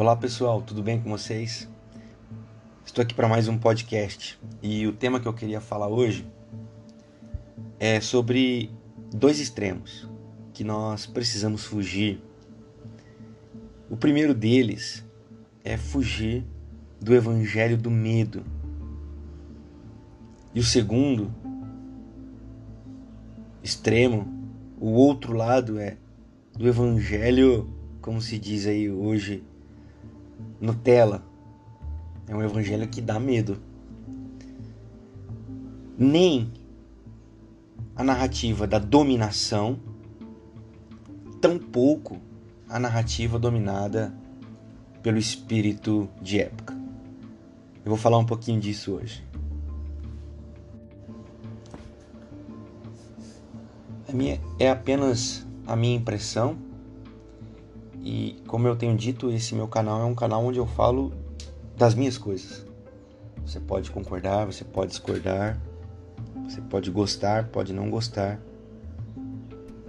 [0.00, 1.68] Olá pessoal, tudo bem com vocês?
[2.86, 6.26] Estou aqui para mais um podcast e o tema que eu queria falar hoje
[7.78, 8.70] é sobre
[9.14, 10.08] dois extremos
[10.54, 12.18] que nós precisamos fugir.
[13.90, 15.04] O primeiro deles
[15.62, 16.46] é fugir
[16.98, 18.42] do evangelho do medo.
[20.54, 21.30] E o segundo
[23.62, 24.26] extremo,
[24.80, 25.98] o outro lado é
[26.54, 27.68] do evangelho,
[28.00, 29.44] como se diz aí hoje,
[30.60, 31.22] Nutella.
[32.28, 33.58] É um evangelho que dá medo.
[35.96, 36.52] Nem
[37.96, 39.78] a narrativa da dominação,
[41.40, 42.18] tampouco
[42.68, 44.14] a narrativa dominada
[45.02, 46.74] pelo espírito de época.
[47.84, 49.24] Eu vou falar um pouquinho disso hoje.
[54.12, 56.56] Minha, é apenas a minha impressão
[58.02, 61.12] e como eu tenho dito, esse meu canal é um canal onde eu falo
[61.76, 62.66] das minhas coisas.
[63.44, 65.60] Você pode concordar, você pode discordar,
[66.44, 68.40] você pode gostar, pode não gostar.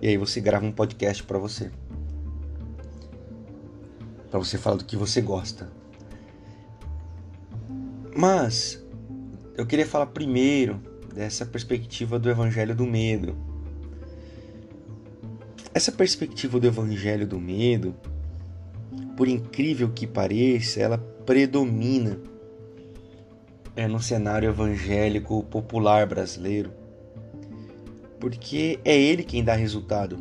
[0.02, 1.72] E aí você grava um podcast para você.
[4.30, 5.72] Para você falar do que você gosta.
[8.16, 8.84] Mas
[9.56, 10.82] eu queria falar primeiro
[11.14, 13.51] dessa perspectiva do evangelho do medo
[15.74, 17.96] essa perspectiva do evangelho do medo,
[19.16, 22.20] por incrível que pareça, ela predomina
[23.76, 26.72] é, no cenário evangélico popular brasileiro,
[28.20, 30.18] porque é ele quem dá resultado.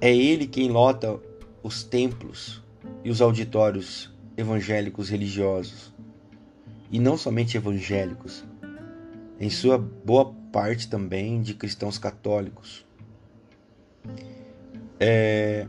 [0.00, 1.18] É ele quem lota
[1.62, 2.62] os templos
[3.02, 5.92] e os auditórios evangélicos religiosos.
[6.90, 8.44] E não somente evangélicos,
[9.40, 12.83] em sua boa parte também de cristãos católicos.
[14.98, 15.66] É...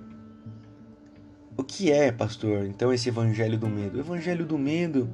[1.58, 3.98] O que é, pastor, então esse evangelho do medo?
[3.98, 5.10] O evangelho do medo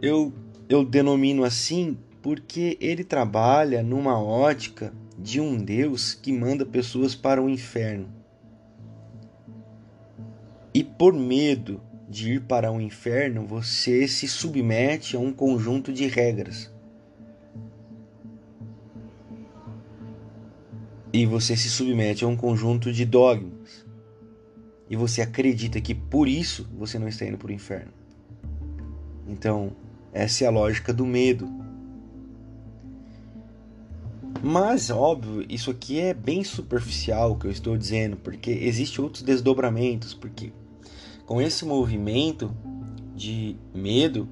[0.00, 0.32] eu,
[0.68, 7.42] eu denomino assim porque ele trabalha numa ótica de um Deus que manda pessoas para
[7.42, 8.08] o inferno.
[10.72, 16.06] E por medo de ir para o inferno, você se submete a um conjunto de
[16.06, 16.73] regras.
[21.14, 23.86] E você se submete a um conjunto de dogmas
[24.90, 27.92] e você acredita que por isso você não está indo para o inferno.
[29.28, 29.70] Então,
[30.12, 31.48] essa é a lógica do medo.
[34.42, 39.22] Mas, óbvio, isso aqui é bem superficial o que eu estou dizendo, porque existem outros
[39.22, 40.52] desdobramentos, porque
[41.24, 42.52] com esse movimento
[43.14, 44.28] de medo,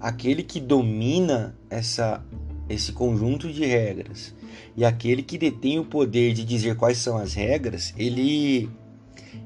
[0.00, 2.24] aquele que domina essa,
[2.68, 4.34] esse conjunto de regras
[4.76, 8.68] e aquele que detém o poder de dizer quais são as regras, ele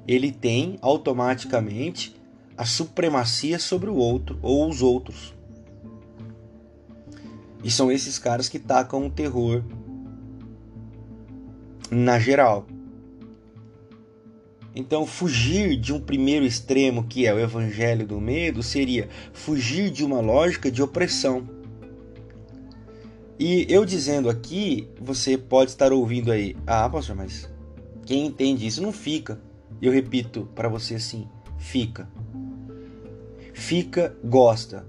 [0.07, 2.15] ele tem automaticamente
[2.57, 5.35] a supremacia sobre o outro ou os outros.
[7.65, 9.63] E são esses caras que tacam o terror
[11.91, 12.67] na geral.
[14.75, 20.03] Então, fugir de um primeiro extremo, que é o evangelho do medo, seria fugir de
[20.05, 21.62] uma lógica de opressão.
[23.39, 27.51] E eu dizendo aqui, você pode estar ouvindo aí, ah, pastor, mas
[28.05, 29.41] quem entende isso não fica.
[29.81, 31.29] Eu repito para você assim,
[31.59, 32.09] fica.
[33.53, 34.87] Fica, gosta.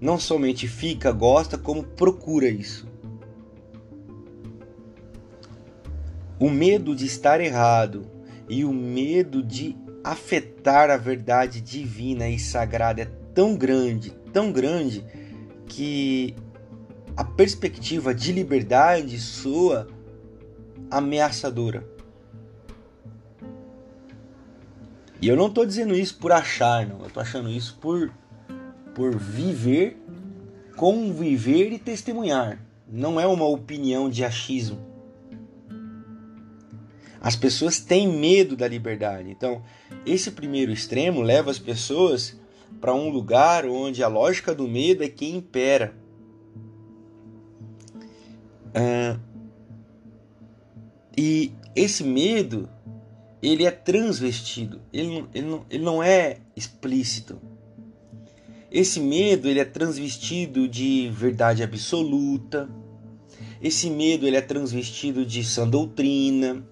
[0.00, 2.88] Não somente fica, gosta, como procura isso.
[6.40, 8.06] O medo de estar errado
[8.48, 15.04] e o medo de afetar a verdade divina e sagrada é tão grande, tão grande,
[15.68, 16.34] que
[17.16, 19.88] a perspectiva de liberdade soa
[20.90, 21.86] ameaçadora.
[25.20, 27.00] E eu não estou dizendo isso por achar, não.
[27.00, 28.12] Eu estou achando isso por,
[28.94, 29.96] por viver,
[30.76, 32.64] conviver e testemunhar.
[32.88, 34.78] Não é uma opinião de achismo.
[37.20, 39.28] As pessoas têm medo da liberdade.
[39.28, 39.62] Então,
[40.06, 42.37] esse primeiro extremo leva as pessoas
[42.80, 45.94] para um lugar onde a lógica do medo é quem impera.
[48.68, 49.18] Uh,
[51.16, 52.68] e esse medo,
[53.42, 57.40] ele é transvestido, ele, ele, não, ele não é explícito.
[58.70, 62.68] Esse medo, ele é transvestido de verdade absoluta.
[63.62, 66.62] Esse medo, ele é transvestido de sã doutrina.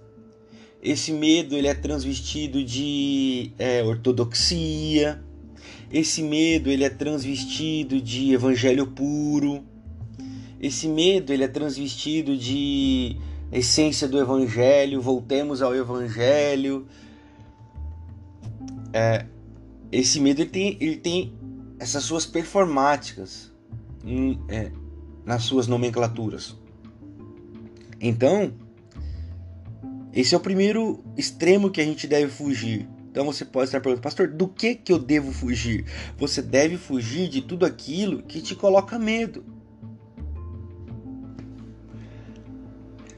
[0.83, 5.25] Esse medo, ele é transvestido de é, ortodoxia.
[5.93, 9.65] Esse medo, ele é transvestido de evangelho puro
[10.61, 13.17] esse medo ele é transvestido de
[13.53, 16.87] essência do Evangelho, voltemos ao Evangelho.
[18.93, 19.27] É,
[19.93, 21.35] esse medo ele tem, ele tem
[21.79, 23.53] essas suas performáticas
[24.05, 24.73] em, é,
[25.25, 26.57] nas suas nomenclaturas.
[28.01, 28.53] Então,
[30.13, 32.89] esse é o primeiro extremo que a gente deve fugir.
[33.17, 35.87] Então você pode estar perguntando, pastor, do que que eu devo fugir?
[36.19, 39.43] Você deve fugir de tudo aquilo que te coloca medo.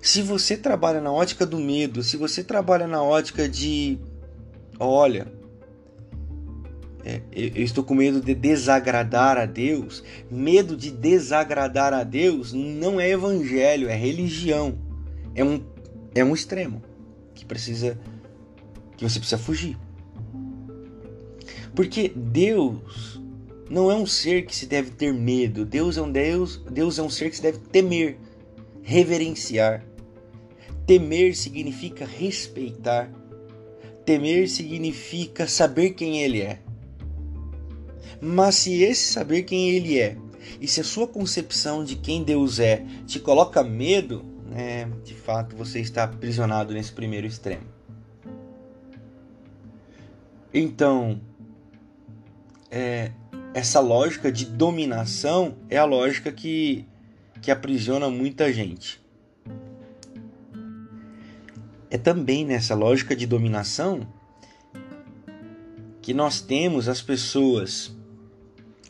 [0.01, 3.99] Se você trabalha na ótica do medo, se você trabalha na ótica de,
[4.79, 5.27] olha,
[7.05, 10.05] é, eu estou com medo de desagradar a Deus.
[10.31, 14.79] Medo de desagradar a Deus não é evangelho, é religião.
[15.35, 15.61] É um,
[16.15, 16.85] é um extremo
[17.35, 17.99] que precisa
[18.97, 19.77] que você precisa fugir.
[21.79, 23.23] Porque Deus
[23.71, 25.65] não é um ser que se deve ter medo.
[25.65, 28.19] Deus é um Deus, Deus é um ser que se deve temer,
[28.83, 29.87] reverenciar.
[30.85, 33.09] Temer significa respeitar.
[34.05, 36.59] Temer significa saber quem ele é.
[38.21, 40.17] Mas se esse saber quem ele é
[40.61, 45.55] e se a sua concepção de quem Deus é te coloca medo, né, de fato
[45.55, 47.63] você está aprisionado nesse primeiro extremo.
[50.53, 51.21] Então,
[52.71, 53.13] é,
[53.55, 56.87] essa lógica de dominação é a lógica que,
[57.41, 59.03] que aprisiona muita gente.
[61.91, 64.07] É também nessa lógica de dominação
[66.03, 67.97] que nós temos as pessoas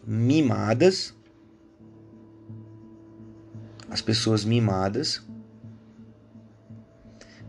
[0.04, 1.14] mimadas,
[3.88, 5.22] as pessoas mimadas,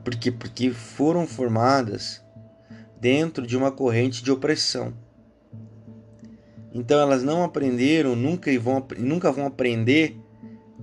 [0.04, 2.24] porque porque foram formadas
[3.00, 4.94] dentro de uma corrente de opressão.
[6.74, 10.18] Então elas não aprenderam, nunca vão nunca vão aprender,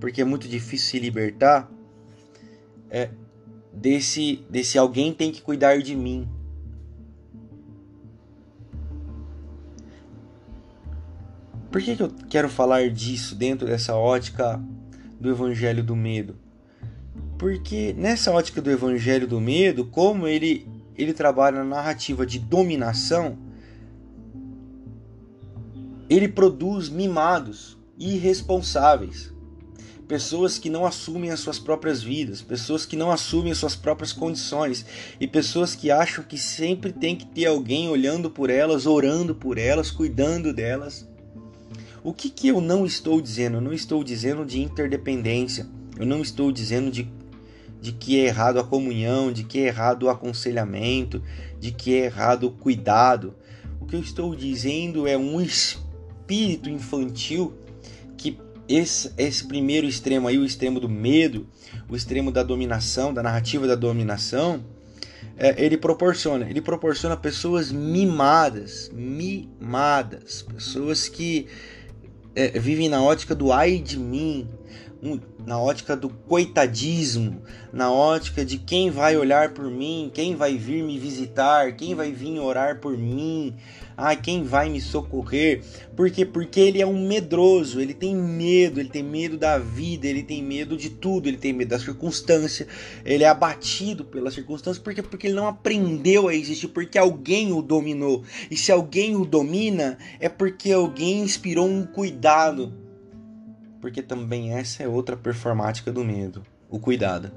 [0.01, 1.71] porque é muito difícil se libertar.
[2.91, 3.11] É,
[3.73, 6.29] desse desse alguém tem que cuidar de mim.
[11.71, 14.59] Por que, que eu quero falar disso dentro dessa ótica
[15.21, 16.37] do Evangelho do Medo?
[17.39, 20.67] Porque nessa ótica do Evangelho do Medo, como ele,
[20.97, 23.37] ele trabalha na narrativa de dominação,
[26.09, 29.35] ele produz mimados irresponsáveis.
[30.07, 34.13] Pessoas que não assumem as suas próprias vidas, pessoas que não assumem as suas próprias
[34.13, 34.87] condições
[35.21, 39.59] e pessoas que acham que sempre tem que ter alguém olhando por elas, orando por
[39.59, 41.09] elas, cuidando delas.
[42.05, 43.57] O que, que eu não estou dizendo?
[43.57, 45.67] Eu não estou dizendo de interdependência.
[45.99, 47.11] Eu não estou dizendo de,
[47.81, 51.21] de que é errado a comunhão, de que é errado o aconselhamento,
[51.59, 53.35] de que é errado o cuidado.
[53.81, 55.86] O que eu estou dizendo é um espírito
[56.29, 57.55] infantil
[58.17, 58.39] que
[58.69, 61.47] esse, esse primeiro extremo aí, o extremo do medo,
[61.89, 64.65] o extremo da dominação, da narrativa da dominação,
[65.37, 66.49] é, ele proporciona.
[66.49, 71.47] Ele proporciona pessoas mimadas, mimadas, pessoas que
[72.35, 74.49] é, vivem na ótica do ai de mim,
[75.47, 80.83] na ótica do coitadismo, na ótica de quem vai olhar por mim, quem vai vir
[80.83, 83.55] me visitar, quem vai vir orar por mim,
[83.97, 85.63] ah, quem vai me socorrer?
[85.95, 86.25] Por quê?
[86.25, 90.43] Porque ele é um medroso, ele tem medo, ele tem medo da vida, ele tem
[90.43, 92.67] medo de tudo, ele tem medo da circunstância,
[93.05, 95.03] ele é abatido pelas circunstâncias, por quê?
[95.03, 98.23] Porque ele não aprendeu a existir, porque alguém o dominou.
[98.51, 102.86] E se alguém o domina, é porque alguém inspirou um cuidado.
[103.81, 107.31] Porque também essa é outra performática do medo, o cuidado.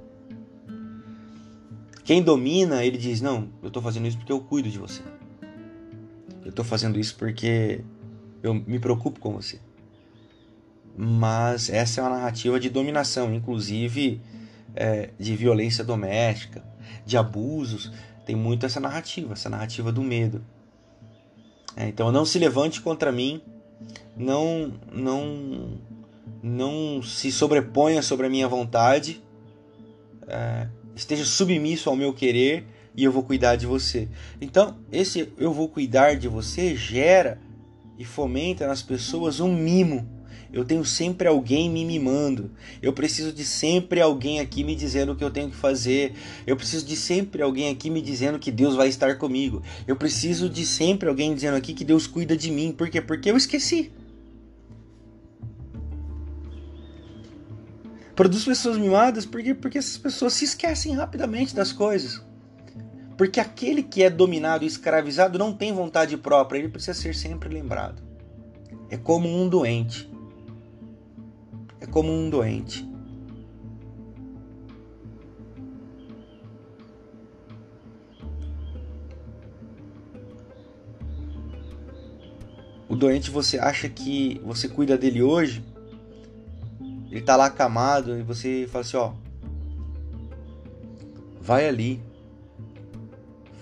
[2.04, 5.02] Quem domina, ele diz: Não, eu estou fazendo isso porque eu cuido de você.
[6.44, 7.84] Eu tô fazendo isso porque
[8.42, 9.60] eu me preocupo com você.
[10.98, 14.20] Mas essa é uma narrativa de dominação, inclusive
[14.76, 16.64] é, de violência doméstica,
[17.06, 17.92] de abusos.
[18.26, 20.44] Tem muito essa narrativa, essa narrativa do medo.
[21.76, 23.42] É, então não se levante contra mim,
[24.18, 25.78] não, não,
[26.42, 29.22] não se sobreponha sobre a minha vontade,
[30.28, 32.66] é, esteja submisso ao meu querer
[32.96, 34.08] e eu vou cuidar de você.
[34.40, 37.40] Então, esse eu vou cuidar de você gera
[37.98, 40.08] e fomenta nas pessoas um mimo.
[40.52, 42.52] Eu tenho sempre alguém me mimando.
[42.82, 46.14] Eu preciso de sempre alguém aqui me dizendo o que eu tenho que fazer.
[46.48, 49.62] Eu preciso de sempre alguém aqui me dizendo que Deus vai estar comigo.
[49.88, 52.72] Eu preciso de sempre alguém dizendo aqui que Deus cuida de mim.
[52.72, 53.00] Por quê?
[53.00, 53.92] Porque eu esqueci.
[58.20, 62.22] Produz pessoas mimadas porque, porque essas pessoas se esquecem rapidamente das coisas.
[63.18, 67.48] Porque aquele que é dominado e escravizado não tem vontade própria, ele precisa ser sempre
[67.48, 68.04] lembrado.
[68.90, 70.12] É como um doente.
[71.80, 72.86] É como um doente.
[82.90, 85.64] O doente você acha que você cuida dele hoje,
[87.12, 89.12] ele tá lá acamado e você fala assim, ó,
[91.42, 92.02] vai ali,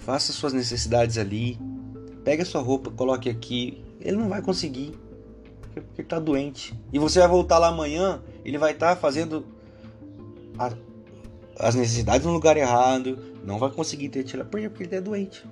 [0.04, 1.58] faça suas necessidades ali,
[2.24, 3.84] pega sua roupa, coloque aqui.
[4.02, 4.94] Ele não vai conseguir,
[5.74, 6.78] porque ele tá doente.
[6.92, 9.46] E você vai voltar lá amanhã, ele vai estar tá fazendo
[10.60, 10.74] a,
[11.58, 15.46] as necessidades no lugar errado, não vai conseguir ter tira porque ele é doente.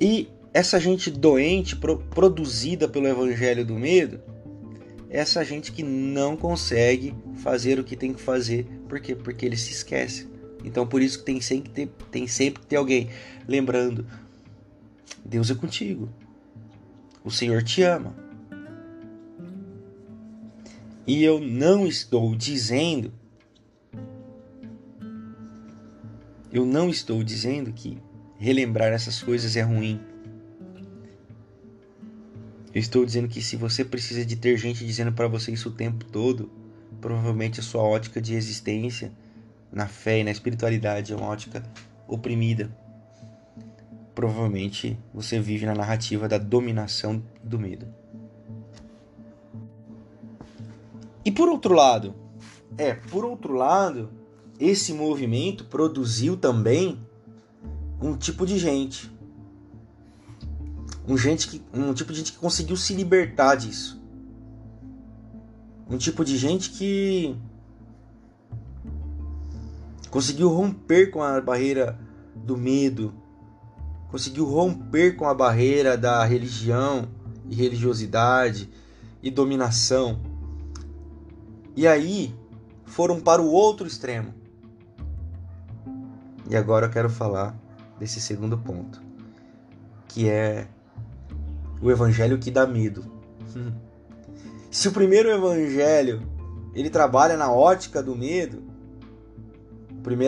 [0.00, 4.20] E essa gente doente, pro, produzida pelo evangelho do medo,
[5.10, 9.14] essa gente que não consegue fazer o que tem que fazer, por quê?
[9.14, 10.28] Porque ele se esquece.
[10.64, 13.08] Então por isso que tem sempre que ter, tem sempre que ter alguém
[13.46, 14.06] lembrando:
[15.24, 16.08] Deus é contigo.
[17.24, 18.14] O Senhor te ama.
[21.06, 23.12] E eu não estou dizendo
[26.50, 27.98] eu não estou dizendo que
[28.38, 30.00] relembrar essas coisas é ruim.
[32.74, 35.72] Eu estou dizendo que se você precisa de ter gente dizendo para você isso o
[35.72, 36.50] tempo todo,
[37.00, 39.12] provavelmente a sua ótica de existência
[39.72, 41.62] na fé e na espiritualidade é uma ótica
[42.06, 42.70] oprimida.
[44.14, 47.86] Provavelmente você vive na narrativa da dominação do medo.
[51.24, 52.14] E por outro lado,
[52.76, 54.10] é, por outro lado,
[54.58, 56.98] esse movimento produziu também
[58.00, 59.10] um tipo de gente.
[61.08, 63.98] Um, gente que, um tipo de gente que conseguiu se libertar disso.
[65.88, 67.34] Um tipo de gente que
[70.10, 71.98] conseguiu romper com a barreira
[72.36, 73.14] do medo,
[74.10, 77.08] conseguiu romper com a barreira da religião
[77.48, 78.68] e religiosidade
[79.22, 80.20] e dominação.
[81.74, 82.34] E aí
[82.84, 84.34] foram para o outro extremo.
[86.50, 87.58] E agora eu quero falar
[87.98, 89.02] desse segundo ponto,
[90.06, 90.68] que é
[91.80, 93.04] o evangelho que dá medo.
[94.70, 96.22] Se o primeiro evangelho
[96.74, 98.62] ele trabalha na ótica do medo,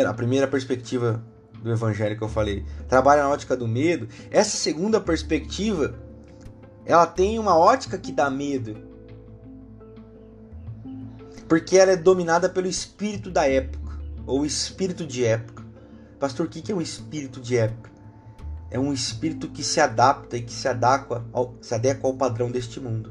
[0.07, 1.23] a primeira perspectiva
[1.63, 5.95] do evangelho que eu falei, trabalha na ótica do medo, essa segunda perspectiva,
[6.85, 8.77] ela tem uma ótica que dá medo.
[11.49, 15.65] Porque ela é dominada pelo espírito da época, ou espírito de época.
[16.19, 17.91] Pastor, o que é um espírito de época?
[18.71, 22.51] É um espírito que se adapta e que se adequa ao, se adequa ao padrão
[22.51, 23.11] deste mundo.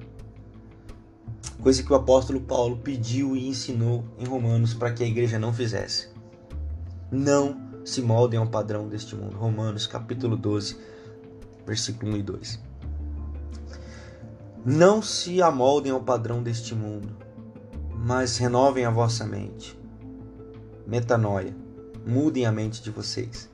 [1.62, 5.54] Coisa que o apóstolo Paulo pediu e ensinou em Romanos para que a igreja não
[5.54, 6.20] fizesse
[7.12, 9.36] não se moldem ao padrão deste mundo.
[9.36, 10.78] Romanos capítulo 12,
[11.66, 12.60] versículo 1 e 2.
[14.66, 17.16] Não se amoldem ao padrão deste mundo,
[17.96, 19.78] mas renovem a vossa mente.
[20.86, 21.56] Metanoia.
[22.06, 23.50] Mudem a mente de vocês.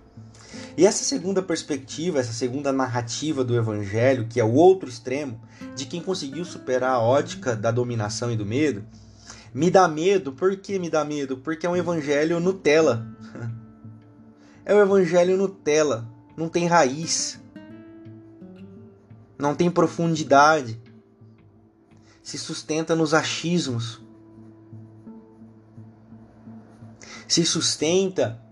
[0.77, 5.39] E essa segunda perspectiva, essa segunda narrativa do evangelho, que é o outro extremo,
[5.73, 8.83] de quem conseguiu superar a ótica da dominação e do medo,
[9.53, 10.33] me dá medo.
[10.33, 11.37] Por que me dá medo?
[11.37, 13.07] Porque é um evangelho Nutella.
[14.67, 16.09] É o evangelho Nutella.
[16.35, 17.39] Não tem raiz.
[19.37, 20.81] Não tem profundidade.
[22.23, 24.01] Se sustenta nos achismos.
[27.27, 28.43] Se sustenta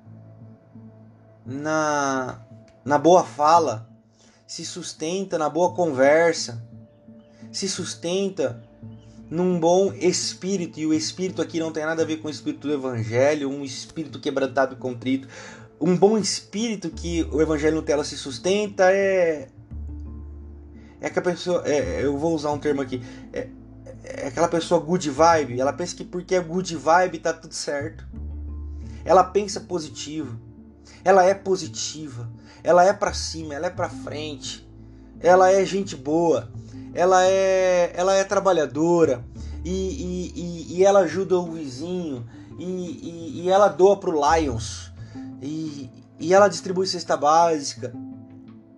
[1.45, 2.41] na,
[2.83, 3.89] na boa fala.
[4.47, 6.61] Se sustenta na boa conversa.
[7.51, 8.63] Se sustenta
[9.29, 12.67] num bom espírito, e o espírito aqui não tem nada a ver com o espírito
[12.67, 15.27] do evangelho, um espírito quebrantado e contrito.
[15.81, 19.49] Um bom espírito que o evangelho Nutella se sustenta é.
[21.01, 21.63] É que a pessoa.
[21.65, 23.01] É, eu vou usar um termo aqui.
[23.33, 23.47] É,
[24.03, 25.59] é aquela pessoa good vibe.
[25.59, 28.07] Ela pensa que porque é good vibe tá tudo certo.
[29.03, 30.39] Ela pensa positivo.
[31.03, 32.29] Ela é positiva.
[32.63, 34.67] Ela é para cima, ela é para frente.
[35.19, 36.49] Ela é gente boa
[36.93, 39.25] ela é, ela é trabalhadora
[39.65, 42.25] e, e, e, e ela ajuda o vizinho
[42.59, 44.91] e, e, ela doa pro Lions
[45.41, 47.91] e, e ela distribui cesta básica.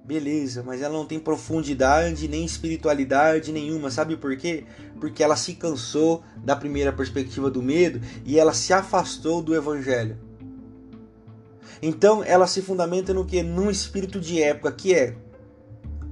[0.05, 3.89] Beleza, mas ela não tem profundidade nem espiritualidade nenhuma.
[3.89, 4.63] Sabe por quê?
[4.99, 10.17] Porque ela se cansou da primeira perspectiva do medo e ela se afastou do evangelho.
[11.81, 13.41] Então ela se fundamenta no que?
[13.43, 15.15] Num espírito de época, que é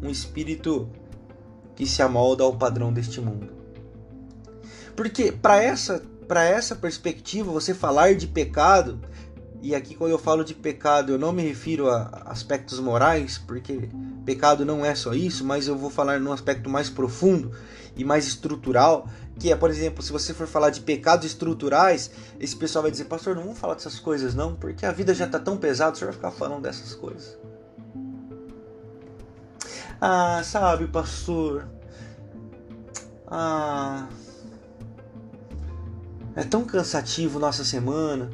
[0.02, 0.90] um espírito
[1.76, 3.50] que se amolda ao padrão deste mundo.
[4.96, 9.00] Porque para essa para essa perspectiva, você falar de pecado,
[9.62, 13.90] e aqui quando eu falo de pecado, eu não me refiro a aspectos morais, porque
[14.26, 17.52] pecado não é só isso, mas eu vou falar num aspecto mais profundo
[17.96, 19.08] e mais estrutural,
[19.40, 23.06] que é, por exemplo, se você for falar de pecados estruturais, esse pessoal vai dizer,
[23.06, 25.96] pastor, não vamos falar dessas coisas não, porque a vida já está tão pesada, o
[25.96, 27.38] senhor vai ficar falando dessas coisas.
[30.00, 31.68] Ah, sabe, pastor,
[33.28, 34.08] Ah,
[36.36, 38.30] é tão cansativo nossa semana.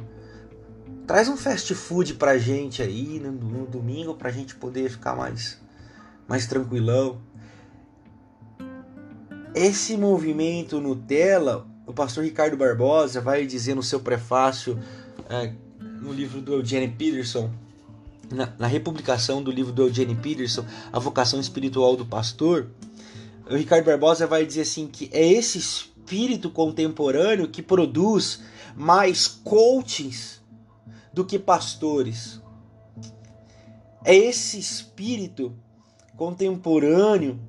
[1.06, 5.58] Traz um fast food pra gente aí no, no domingo pra gente poder ficar mais,
[6.28, 7.20] mais tranquilão.
[9.54, 14.78] Esse movimento Nutella, o pastor Ricardo Barbosa vai dizer no seu prefácio
[15.28, 15.52] é,
[16.00, 17.50] no livro do Eugene Peterson,
[18.30, 22.68] na, na, republicação do livro do Eugene Peterson, A Vocação Espiritual do Pastor,
[23.50, 28.40] o Ricardo Barbosa vai dizer assim que é esse espírito contemporâneo que produz
[28.76, 30.40] mais coachings
[31.12, 32.40] do que pastores.
[34.04, 35.52] É esse espírito
[36.16, 37.40] contemporâneo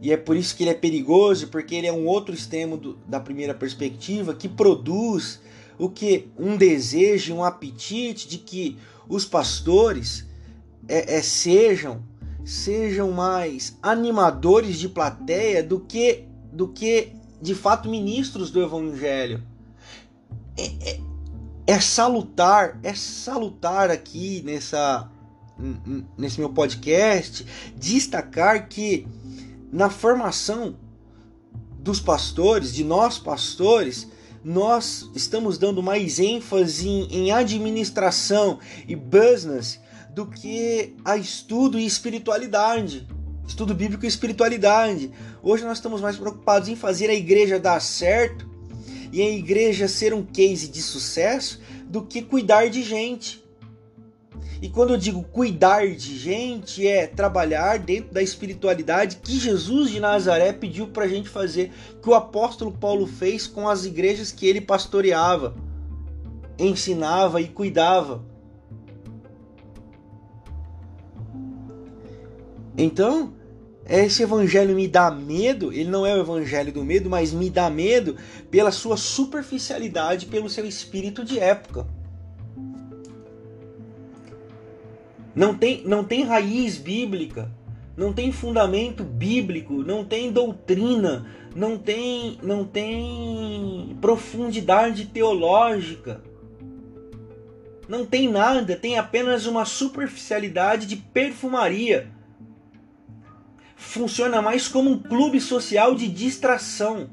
[0.00, 2.96] e é por isso que ele é perigoso, porque ele é um outro extremo do,
[3.06, 5.40] da primeira perspectiva que produz
[5.78, 8.78] o que um desejo, um apetite de que
[9.08, 10.26] os pastores
[10.88, 12.02] é, é, sejam
[12.42, 19.42] sejam mais animadores de plateia do que do que de fato ministros do evangelho.
[20.56, 21.00] É, é,
[21.66, 25.10] é salutar, é salutar aqui nessa
[26.16, 29.06] nesse meu podcast destacar que
[29.72, 30.76] na formação
[31.78, 34.08] dos pastores, de nós pastores,
[34.44, 38.58] nós estamos dando mais ênfase em, administração
[38.88, 39.78] e business
[40.14, 43.06] do que a estudo e espiritualidade.
[43.46, 45.10] Estudo bíblico e espiritualidade.
[45.42, 48.48] Hoje nós estamos mais preocupados em fazer a igreja dar certo
[49.12, 53.44] e a igreja ser um case de sucesso do que cuidar de gente.
[54.62, 59.98] E quando eu digo cuidar de gente, é trabalhar dentro da espiritualidade que Jesus de
[59.98, 64.46] Nazaré pediu para a gente fazer, que o apóstolo Paulo fez com as igrejas que
[64.46, 65.56] ele pastoreava,
[66.58, 68.22] ensinava e cuidava.
[72.76, 73.32] Então,
[73.88, 77.70] esse evangelho me dá medo, ele não é o evangelho do medo, mas me dá
[77.70, 78.16] medo
[78.50, 81.86] pela sua superficialidade, pelo seu espírito de época.
[85.34, 87.50] Não tem, não tem raiz bíblica,
[87.96, 96.22] não tem fundamento bíblico, não tem doutrina, não tem, não tem profundidade teológica.
[97.88, 102.08] Não tem nada, tem apenas uma superficialidade de perfumaria.
[103.74, 107.10] Funciona mais como um clube social de distração.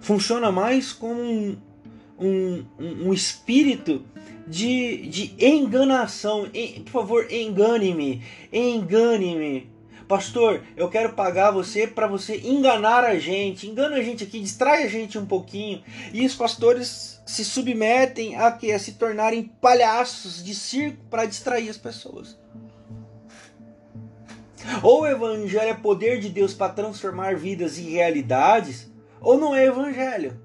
[0.00, 1.56] Funciona mais como um,
[2.18, 4.04] um, um, um espírito
[4.46, 6.46] de, de enganação.
[6.84, 9.70] por favor, engane-me, engane-me.
[10.08, 13.68] Pastor, eu quero pagar você para você enganar a gente.
[13.68, 15.82] Engana a gente aqui, distrai a gente um pouquinho.
[16.14, 21.68] E os pastores se submetem a que a se tornarem palhaços de circo para distrair
[21.68, 22.38] as pessoas.
[24.82, 29.66] Ou o evangelho é poder de Deus para transformar vidas em realidades, ou não é
[29.66, 30.40] evangelho.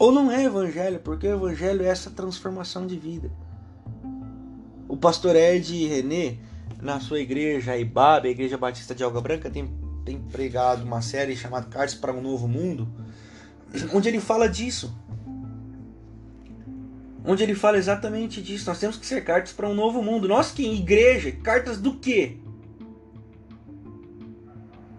[0.00, 3.30] Ou não é evangelho, porque o evangelho é essa transformação de vida.
[4.88, 6.38] O pastor Ed René,
[6.80, 9.70] na sua igreja Ibab, a Igreja Batista de Alga Branca, tem,
[10.02, 12.88] tem pregado uma série chamada Cartas para um Novo Mundo,
[13.92, 14.90] onde ele fala disso.
[17.22, 18.70] Onde ele fala exatamente disso.
[18.70, 20.26] Nós temos que ser cartas para um novo mundo.
[20.26, 22.38] Nós que igreja, cartas do quê?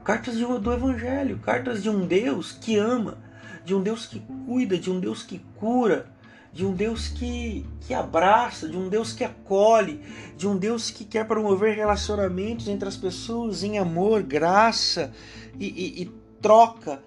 [0.03, 3.17] Cartas do Evangelho, cartas de um Deus que ama,
[3.63, 6.07] de um Deus que cuida, de um Deus que cura,
[6.53, 10.01] de um Deus que, que abraça, de um Deus que acolhe,
[10.35, 15.13] de um Deus que quer promover relacionamentos entre as pessoas em amor, graça
[15.59, 17.01] e, e, e troca,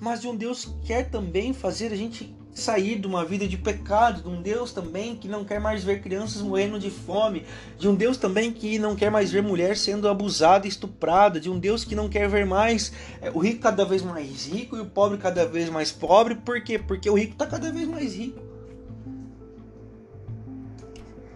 [0.00, 3.56] mas de um Deus que quer também fazer a gente sair de uma vida de
[3.56, 7.44] pecado, de um Deus também que não quer mais ver crianças morrendo de fome,
[7.78, 11.58] de um Deus também que não quer mais ver mulher sendo abusada estuprada, de um
[11.58, 14.86] Deus que não quer ver mais é, o rico cada vez mais rico e o
[14.86, 16.34] pobre cada vez mais pobre.
[16.34, 16.78] Por quê?
[16.78, 18.40] Porque o rico está cada vez mais rico.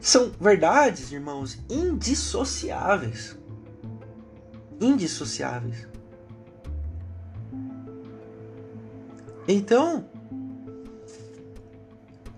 [0.01, 3.39] São verdades, irmãos, indissociáveis.
[4.81, 5.87] Indissociáveis.
[9.47, 10.05] Então,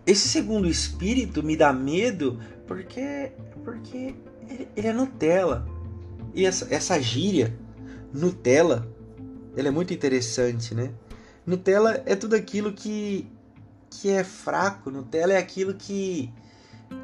[0.07, 3.33] esse segundo espírito me dá medo porque
[3.65, 4.15] porque
[4.77, 5.67] ele é Nutella.
[6.35, 7.57] E essa, essa gíria,
[8.13, 8.87] Nutella,
[9.57, 10.91] ela é muito interessante, né?
[11.47, 13.31] Nutella é tudo aquilo que,
[13.91, 16.33] que é fraco, Nutella é aquilo que.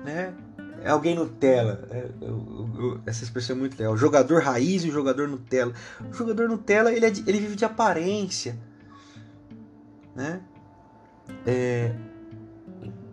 [0.05, 0.35] Né?
[0.83, 1.87] É alguém Nutella.
[1.91, 3.93] É, eu, eu, essa expressão é muito legal.
[3.93, 5.73] O jogador raiz e o jogador Nutella.
[6.11, 8.59] O jogador Nutella ele, é de, ele vive de aparência.
[10.17, 10.41] Né?
[11.47, 11.95] É,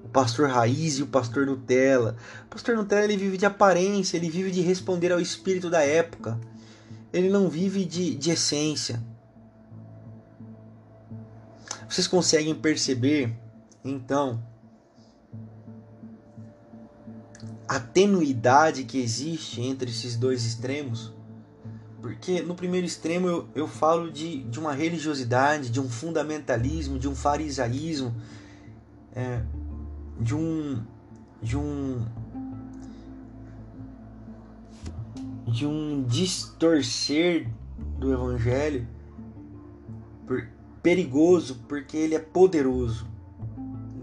[0.08, 2.16] o pastor raiz e o pastor Nutella.
[2.46, 6.40] O pastor Nutella ele vive de aparência, ele vive de responder ao espírito da época.
[7.12, 9.04] Ele não vive de, de essência.
[11.90, 13.34] Vocês conseguem perceber,
[13.84, 14.42] então,
[17.68, 21.14] a tenuidade que existe entre esses dois extremos?
[22.02, 27.08] Porque no primeiro extremo eu, eu falo de, de uma religiosidade, de um fundamentalismo, de
[27.08, 28.16] um farisaísmo,
[29.14, 29.42] é,
[30.20, 30.84] de um.
[31.42, 32.06] de um.
[35.48, 37.50] de um distorcer
[37.98, 38.88] do evangelho
[40.88, 43.06] perigoso porque ele é poderoso.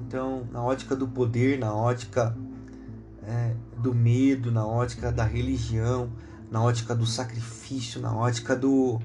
[0.07, 2.37] Então, na ótica do poder, na ótica
[3.23, 6.13] é, do medo, na ótica da religião,
[6.51, 9.01] na ótica do sacrifício, na ótica do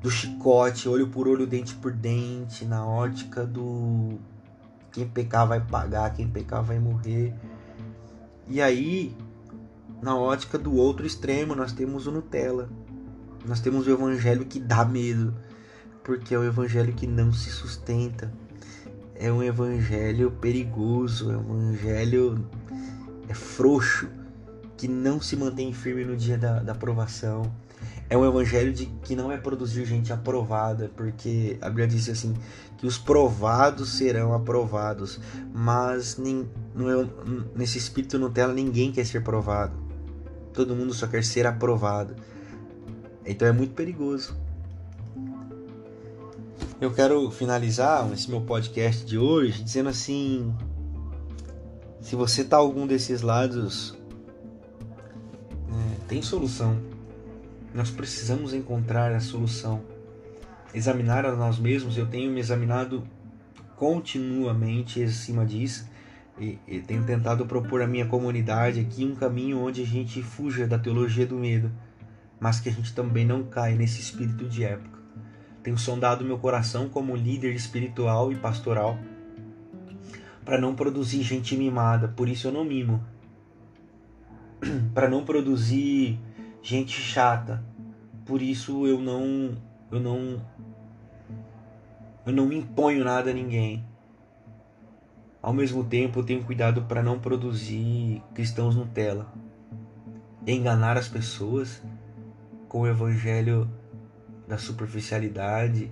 [0.00, 4.18] do chicote, olho por olho, dente por dente, na ótica do
[4.92, 7.34] quem pecar vai pagar, quem pecar vai morrer.
[8.46, 9.16] E aí,
[10.02, 12.68] na ótica do outro extremo, nós temos o Nutella.
[13.46, 15.34] Nós temos o evangelho que dá medo,
[16.04, 18.32] porque é um evangelho que não se sustenta.
[19.14, 22.46] É um evangelho perigoso, é um evangelho
[23.28, 24.08] é frouxo
[24.76, 27.50] que não se mantém firme no dia da, da aprovação.
[28.12, 32.34] É um evangelho de que não é produzir gente aprovada, porque a Bíblia diz assim
[32.76, 35.18] que os provados serão aprovados,
[35.50, 37.10] mas nem, no,
[37.56, 39.72] nesse espírito Nutella ninguém quer ser provado.
[40.52, 42.14] Todo mundo só quer ser aprovado.
[43.24, 44.36] Então é muito perigoso.
[46.82, 50.54] Eu quero finalizar esse meu podcast de hoje dizendo assim:
[52.02, 53.96] se você tá algum desses lados
[56.06, 56.91] tem solução.
[57.74, 59.82] Nós precisamos encontrar a solução.
[60.74, 63.02] Examinar a nós mesmos, eu tenho me examinado
[63.76, 65.90] continuamente acima disso
[66.38, 70.66] e, e tenho tentado propor à minha comunidade aqui um caminho onde a gente fuja
[70.66, 71.70] da teologia do medo,
[72.38, 74.98] mas que a gente também não caia nesse espírito de época.
[75.62, 78.98] Tenho sondado meu coração como líder espiritual e pastoral
[80.44, 83.02] para não produzir gente mimada, por isso eu não mimo
[84.92, 86.18] para não produzir
[86.62, 87.62] gente chata.
[88.24, 89.56] Por isso eu não
[89.90, 90.40] eu não
[92.24, 93.84] eu não imponho nada a ninguém.
[95.42, 99.26] Ao mesmo tempo, eu tenho cuidado para não produzir cristãos Nutella.
[100.46, 101.82] Enganar as pessoas
[102.68, 103.68] com o evangelho
[104.46, 105.90] da superficialidade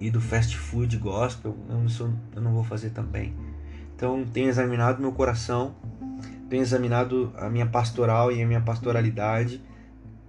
[0.00, 3.32] e do fast food gospel, eu, sou, eu não vou fazer também.
[3.94, 5.76] Então, tenho examinado meu coração
[6.50, 9.62] tenho examinado a minha pastoral e a minha pastoralidade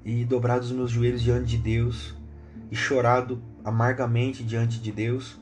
[0.03, 2.15] e dobrado os meus joelhos diante de Deus
[2.69, 5.39] e chorado amargamente diante de Deus,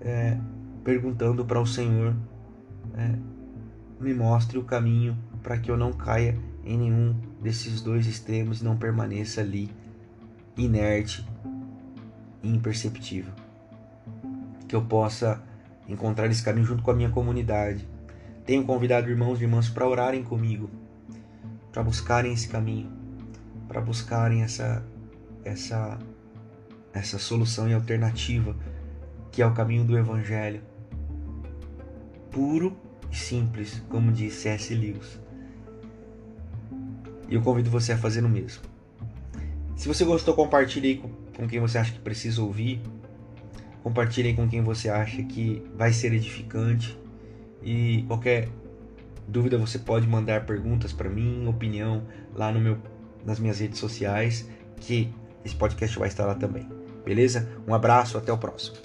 [0.00, 0.38] é,
[0.84, 2.14] perguntando para o Senhor:
[2.94, 3.14] é,
[4.00, 8.64] me mostre o caminho para que eu não caia em nenhum desses dois extremos e
[8.64, 9.70] não permaneça ali
[10.56, 11.26] inerte
[12.42, 13.32] e imperceptível.
[14.66, 15.42] Que eu possa
[15.88, 17.88] encontrar esse caminho junto com a minha comunidade
[18.48, 20.70] tenho convidado irmãos e irmãs para orarem comigo,
[21.70, 22.90] para buscarem esse caminho,
[23.68, 24.84] para buscarem essa
[25.44, 25.98] essa
[26.92, 28.56] essa solução e alternativa
[29.30, 30.60] que é o caminho do evangelho.
[32.30, 32.76] Puro
[33.10, 34.74] e simples, como disse C.S.
[34.74, 35.20] Lewis.
[37.28, 38.62] E eu convido você a fazer o mesmo.
[39.76, 42.80] Se você gostou, compartilhe com, com quem você acha que precisa ouvir.
[43.82, 46.98] Compartilhe com quem você acha que vai ser edificante
[47.62, 48.48] e qualquer
[49.26, 52.02] dúvida você pode mandar perguntas para mim, opinião
[52.34, 52.78] lá no meu
[53.24, 55.12] nas minhas redes sociais, que
[55.44, 56.68] esse podcast vai estar lá também.
[57.04, 57.48] Beleza?
[57.66, 58.76] Um abraço, até o próximo.